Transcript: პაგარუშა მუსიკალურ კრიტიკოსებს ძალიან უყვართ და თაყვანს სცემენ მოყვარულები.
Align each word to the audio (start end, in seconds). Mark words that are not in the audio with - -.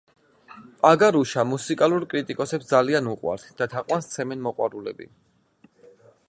პაგარუშა 0.85 1.43
მუსიკალურ 1.49 2.05
კრიტიკოსებს 2.13 2.71
ძალიან 2.71 3.11
უყვართ 3.13 3.45
და 3.61 3.69
თაყვანს 3.75 4.09
სცემენ 4.11 4.43
მოყვარულები. 4.49 5.11